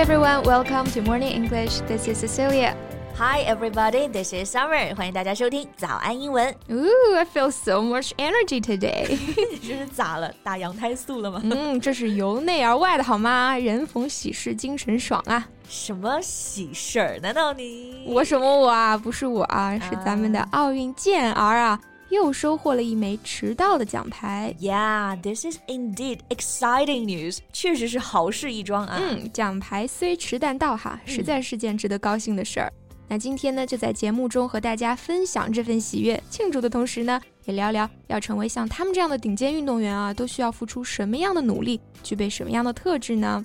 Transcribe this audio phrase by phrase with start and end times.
[0.00, 1.80] everyone, welcome to Morning English.
[1.80, 2.74] This is Cecilia.
[3.18, 4.94] Hi everybody, this is Summer.
[4.96, 6.56] 欢迎大家收听早安英文。
[6.70, 9.18] Ooh, I feel so much energy today.
[9.60, 10.32] 这是咋了？
[10.42, 11.42] 打羊胎素了吗？
[11.44, 13.58] 嗯，这是由内而外的好吗？
[13.58, 15.46] 人逢喜事精神爽啊！
[15.68, 17.20] 什么喜事儿？
[17.20, 18.96] 难道你我什么我啊？
[18.96, 21.78] 不是我啊，是咱们的奥运健儿啊，
[22.10, 24.54] 又收获了一枚迟到的奖牌。
[24.60, 27.38] ？Yeah, this is indeed exciting news.
[27.52, 29.00] 确实是好事一桩啊。
[29.00, 32.72] 嗯，奖牌虽迟但到哈，实在是件值得高兴的事儿。
[33.08, 43.44] 那今天呢，就在节目中和大家分享这份喜悦，庆祝的同时呢，也聊聊要成为像他们这样的顶尖运动员啊，都需要付出什么样的努力，具备什么样的特质呢？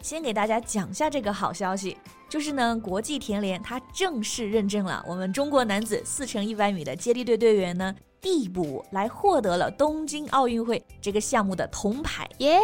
[0.00, 1.96] 先给大家讲下这个好消息，
[2.28, 12.28] 就是呢，国际田联它正式认证了我们中国男子四乘一百米的接力队队员呢递补来获得了东京奥运会这个项目的铜牌。
[12.38, 12.58] 耶、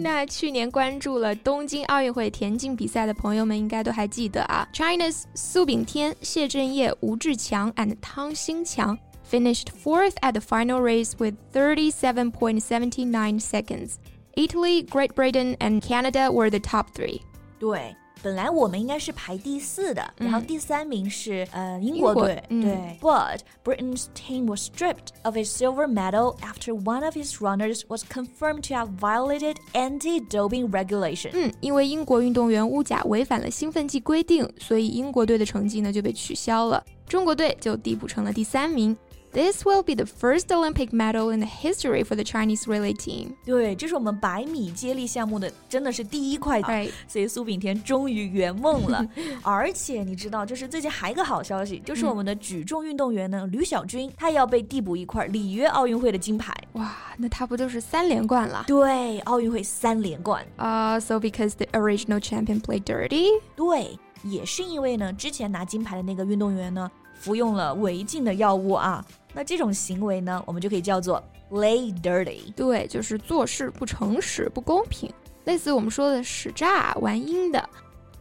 [0.00, 8.98] 那去年关注了东京奥运会田径比赛的朋友们应该都还记得啊，China's 苏炳添、谢震业、吴志强 and 汤新强
[9.30, 13.96] finished fourth at the final race with 37.79 seconds.
[14.35, 17.21] Italy, Great Britain, and Canada were the top three.
[17.59, 22.99] 对，本来我们应该是排第四的，然后第三名是呃英国英国队，嗯对。
[23.01, 28.61] But Britain's team was stripped of a silver medal after one of his runners was confirmed
[28.67, 31.31] to have violated anti-doping regulation。
[31.33, 38.95] 嗯，因为英国运动员乌甲违反了兴奋剂规定，所以英国队的成绩呢就被取消了，中国队就递补成了第三名。
[39.33, 43.35] This will be the first Olympic medal in the history for the Chinese relay team.
[43.45, 46.89] 对，这是我们百米接力项目的，真的是第一块， Right.
[47.07, 49.05] 所以苏炳添终于圆梦了。
[49.43, 56.51] 而且你知道，就是最近还有一个好消息，就是我们的举重运动员呢，吕小军，他也要被递补一块里约奥运会的金牌。
[56.71, 58.63] 哇，那他不就是三连冠了？
[58.65, 60.43] 对，奥运会三连冠。
[60.55, 63.27] 啊、s o because the original champion played dirty?
[63.55, 66.89] 对，也是因为呢，之前拿金牌的那个运动员呢，
[67.22, 69.04] 服用了违禁的药物啊。
[69.32, 72.52] 那这种行为呢，我们就可以叫做 play dirty。
[72.54, 75.10] 对，就是做事不诚实、不公平，
[75.44, 77.70] 类似我们说的使诈、玩阴的。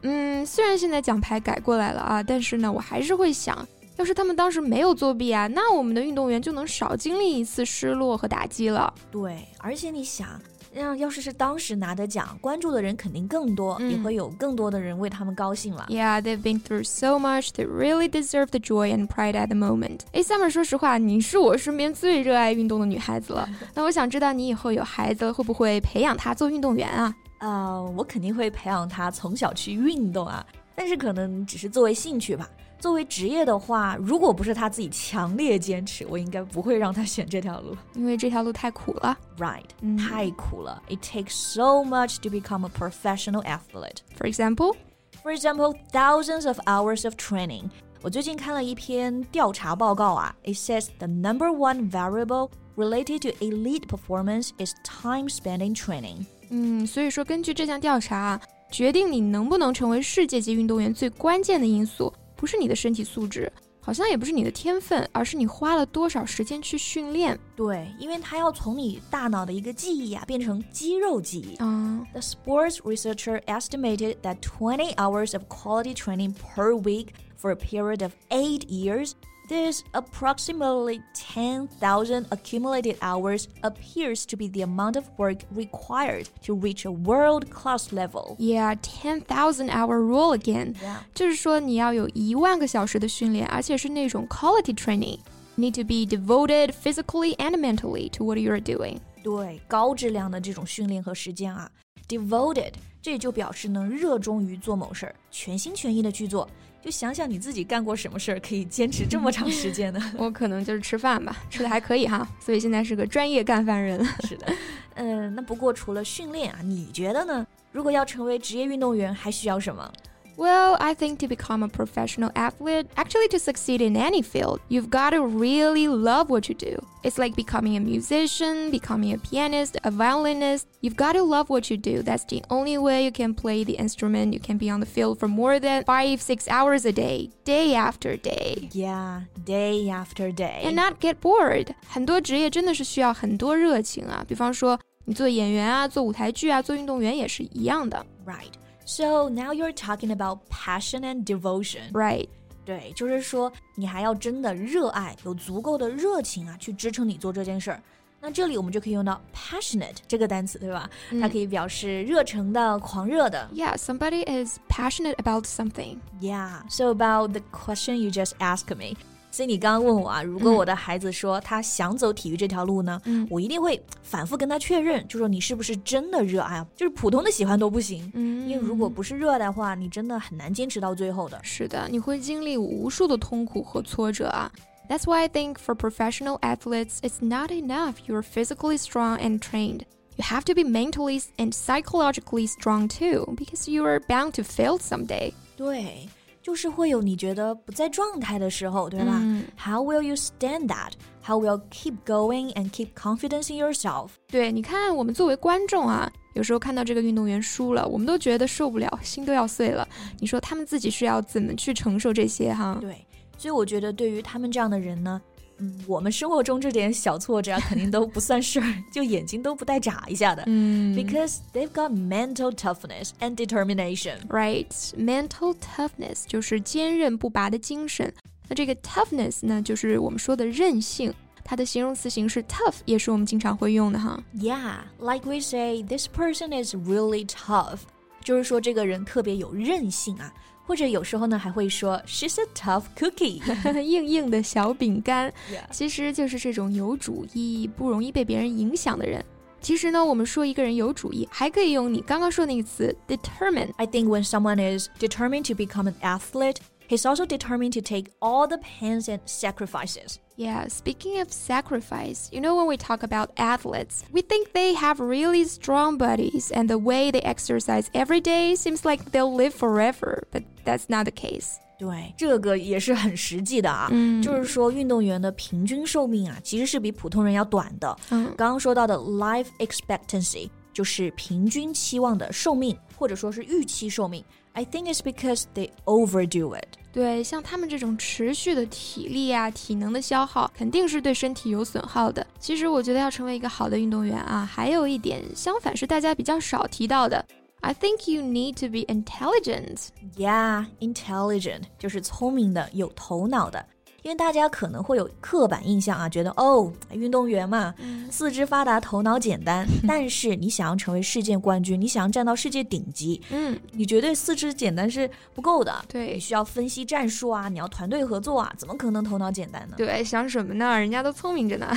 [0.04, 3.68] 嗯，虽然现在奖牌改过来了啊，但是呢，我还是会想，
[3.98, 8.94] 要是他们当时没有作弊啊，那我们的运动员就能少经历一次失落和打击了。
[9.12, 10.28] 对，而且你想，
[10.74, 15.86] 让要是是当时拿的奖，关注的人肯定更多，嗯也会有更多的人为他们高兴了。
[15.90, 17.50] Yeah, they've been through so much.
[17.50, 20.02] They really deserve the joy and pride at the moment.
[20.14, 23.50] 哎，Summer，说实话，你是我身边最热爱运动的女孩子了。
[23.76, 27.14] 那我想知道你以后有孩子，会不会培养他做运动员啊？
[27.40, 30.46] 呃，我肯定会培养他从小去运动啊，
[30.76, 32.48] 但是可能只是作为兴趣吧。
[32.81, 37.77] 作为职业的话，如果不是他自己强烈坚持，我应该不会让他选这条路。
[37.95, 39.17] 因为这条路太苦了。
[39.39, 40.83] Right，、嗯太苦了。
[40.89, 43.99] It takes so much to become a professional athlete.
[44.17, 44.77] For example,
[45.23, 47.71] For example, thousands of hours of training.
[48.03, 56.27] 我最近看了一篇调查报告啊，It says the number one variable related to elite performance is time spent in training.
[56.51, 67.39] 嗯，所以说根据这项调查啊，决定你能不能成为世界级运动员最关键的因素， 不是你的身体素质，好像也不是你的天分，而是你花了多少时间去训练。
[67.55, 71.57] 对，因为它要从你大脑的一个记忆啊变成肌肉记忆。
[71.57, 77.09] 啊、 The sports researcher estimated that 20 hours of quality training per week
[77.39, 79.13] for a period of eight years.
[79.51, 86.85] This approximately 10,000 accumulated hours appears to be the amount of work required to reach
[86.85, 88.35] a world class level.
[88.41, 90.75] Yeah, ten thousand hour rule again.
[90.83, 90.97] Yeah.
[91.15, 95.21] 就是说你要有一万个小时的训练，而且是那种 quality training.
[95.57, 98.99] Need to be devoted physically and mentally to what you're doing.
[99.23, 101.71] 对，高质量的这种训练和实践啊，
[102.09, 106.49] devoted 这就表示呢热衷于做某事儿，全心全意的去做。
[106.82, 110.00] 就想想你自己干过什么事儿可以坚持这么长时间呢？
[110.18, 114.04] 我可能就是吃饭吧，吃的还可以哈， 所以现在是个专业干饭人。
[114.28, 114.48] 是的，
[114.96, 117.46] 嗯，那不过除了训练啊，你觉得呢？
[117.72, 119.90] 如果要成为职业运动员，还需要什么？
[120.39, 125.15] Well, I think to become a professional athlete, actually to succeed in any field, you've got
[125.15, 126.77] to really love what you do.
[127.03, 130.69] It's like becoming a musician, becoming a pianist, a violinist.
[130.83, 132.03] You've got to love what you do.
[132.03, 134.35] That's the only way you can play the instrument.
[134.35, 137.75] You can be on the field for more than five, six hours a day, day
[137.75, 138.69] after day.
[138.73, 140.61] Yeah, day after day.
[140.65, 141.69] And not get bored.
[141.89, 148.05] 很多职业真的是需要很多热情啊，比方说你做演员啊，做舞台剧啊，做运动员也是一样的。
[148.27, 148.53] Right.
[148.91, 151.91] So now you're talking about passion and devotion.
[151.93, 152.29] Right.
[152.65, 157.83] 对，就是说你还要真的热爱，有足够的热情啊，去支撑你做这件事儿。
[158.21, 160.91] 那这里我们就可以用到 passionate 这个单词，对吧？
[161.21, 163.49] 它可以表示热诚的、狂热的。
[163.55, 165.99] Yeah, somebody is passionate about something.
[166.21, 166.63] Yeah.
[166.69, 168.97] So about the question you just asked me.
[169.32, 176.68] 所以你刚刚问我啊，如果我的孩子说他想走体育这条路呢，嗯我一定会反复跟他确认，就说你是不是真的热爱啊？
[176.76, 181.40] 就是普通的喜欢都不行，嗯因为如果不是热爱的话，你真的很难坚持到最后的。
[181.42, 184.52] 是的，你会经历无数的痛苦和挫折啊。
[184.90, 189.84] That's why I think for professional athletes, it's not enough you're physically strong and trained.
[190.18, 194.78] You have to be mentally and psychologically strong too, because you are bound to fail
[194.78, 195.34] someday.
[195.56, 196.10] 对，
[196.42, 200.92] 就是会有你觉得不在状态的时候，对吧、嗯 h o w will you stand that?
[201.24, 204.10] How will you keep going and keep confidence in yourself?
[204.28, 209.88] 对，你看，我们作为观众啊，有时候看到这个运动员输了，我们都觉得受不了，心都要碎了。
[210.20, 212.78] 你说他们自己是要怎么去承受这些哈？
[212.82, 213.06] 对，
[213.38, 215.22] 所以我觉得对于他们这样的人呢，
[215.62, 220.44] 嗯，我们生活中这点小挫折啊，肯定都不算事儿，就眼睛都不带眨一下的。
[220.48, 224.16] 嗯 Because they've got mental toughness and determination.
[224.28, 224.68] Right,
[224.98, 228.12] mental toughness 就是坚韧不拔的精神。
[228.50, 231.14] 那这个 toughness 呢，就是我们说的韧性。
[231.44, 234.22] 它的形容词形式 tough 也是我们经常会用的哈。
[234.36, 237.80] Yeah, like we say, this person is really tough.
[238.24, 240.32] 就是说这个人特别有韧性啊，
[240.72, 243.42] 或者有时候呢还会说 she's a tough cookie.
[243.82, 245.30] 硬硬的小饼干.
[245.70, 249.22] 其实就是这种有主意、不容易被别人影响的人。
[249.60, 253.68] 其实呢，我们说一个人有主意，还可以用你刚刚说那个词 determine。
[253.76, 256.56] I think when someone is determined to become an athlete,
[256.91, 260.19] he's also determined to take all the pains and sacrifices.
[260.37, 265.01] Yeah, speaking of sacrifice, you know, when we talk about athletes, we think they have
[265.01, 270.25] really strong bodies and the way they exercise every day seems like they'll live forever,
[270.31, 271.57] but that's not the case.
[271.79, 273.89] 对，这个也是很实际的啊。
[273.91, 277.97] 嗯就是说，运动员的平均寿命啊，其实是比普通人要短的。
[278.11, 284.23] 嗯刚刚说到的 life expectancy 就是平均期望的寿命，或者说是预期寿命。
[284.53, 286.67] I think it's because they overdo it.
[286.93, 292.27] 对，像他们这种持续的体力啊、体能的消耗，肯定是对身体有损耗的。
[292.41, 297.23] 其实我觉得要成为一个好的运动员啊，还有一点相反是大家比较少提到的。
[297.61, 299.89] I think you need to be intelligent.
[300.17, 303.67] Yeah, intelligent 就是聪明的、有头脑的。
[304.04, 307.74] 因为大家可能会有刻板印象啊，觉得哦，运动员嘛，
[308.10, 309.66] 四肢发达，头脑简单。
[309.88, 315.74] 但是你想要成为世界冠军，你想要站到世界顶级，嗯，你绝对四肢简单是不够的。
[315.88, 319.76] 对你需要分析战术啊，你要团队合作啊，怎么可能头脑简单呢？
[319.78, 320.80] 对，想什么呢？
[320.80, 321.72] 人家都聪明着呢。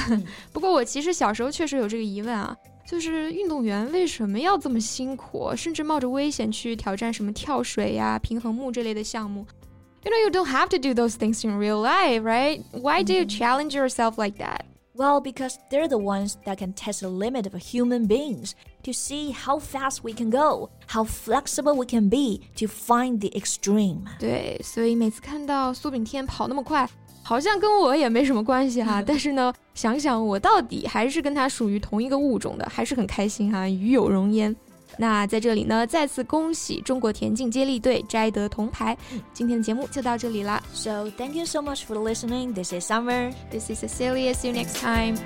[0.52, 2.56] 不过我其实小时候确实有这个疑问啊，
[2.86, 9.46] 就是运动员为什么要这么辛苦，甚至冒着危险去挑战什么跳水呀、平衡木这类的项目
[10.03, 12.63] ？You know, you don't have to do those things in real life, right?
[12.71, 14.65] Why do you challenge yourself like that?
[14.95, 18.53] Well, because they're the ones that can test the limit of human beings
[18.83, 23.29] to see how fast we can go, how flexible we can be to find the
[23.33, 24.01] extreme.
[24.19, 26.85] 对，所以每次看到苏炳添跑那么快，
[27.23, 29.01] 好像跟我也没什么关系哈。
[29.01, 34.53] 但是呢，想想我到底还是跟他属于同一个物种的，还是很开心哈，与有荣焉。
[34.98, 38.96] 那在这里呢，再次恭喜中国田径接力队摘得铜牌。
[39.32, 40.62] 今天的节目就到这里啦。
[40.72, 42.54] So, thank you so much for listening.
[42.54, 43.32] This is Summer.
[43.50, 44.34] This is Cecilia.
[44.34, 45.16] See you next time.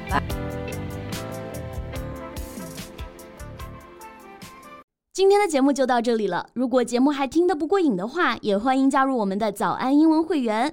[5.13, 6.49] 今天的节目就到这里了。
[6.55, 10.73] 如果节目还听得不过瘾的话，也欢迎加入我们的早安英文会员。